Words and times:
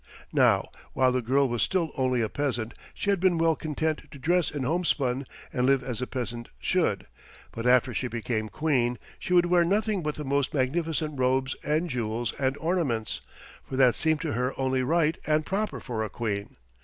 Now 0.33 0.67
while 0.93 1.11
the 1.11 1.21
girl 1.21 1.47
was 1.47 1.61
still 1.61 1.91
only 1.95 2.21
a 2.21 2.27
peasant 2.27 2.73
she 2.95 3.11
had 3.11 3.19
been 3.19 3.37
well 3.37 3.55
content 3.55 4.01
to 4.09 4.17
dress 4.17 4.49
in 4.49 4.63
homespun 4.63 5.27
and 5.53 5.67
live 5.67 5.83
as 5.83 6.01
a 6.01 6.07
peasant 6.07 6.47
should, 6.57 7.05
but 7.51 7.67
after 7.67 7.93
she 7.93 8.07
became 8.07 8.49
Queen 8.49 8.97
she 9.19 9.31
would 9.33 9.45
wear 9.45 9.63
nothing 9.63 10.01
but 10.01 10.15
the 10.15 10.25
most 10.25 10.55
magnificent 10.55 11.19
robes 11.19 11.55
and 11.63 11.87
jewels 11.87 12.33
and 12.39 12.57
ornaments, 12.57 13.21
for 13.63 13.75
that 13.77 13.93
seemed 13.93 14.21
to 14.21 14.33
her 14.33 14.55
only 14.59 14.81
right 14.81 15.19
and 15.27 15.45
proper 15.45 15.79
for 15.79 16.03
a 16.03 16.09
Queen. 16.09 16.55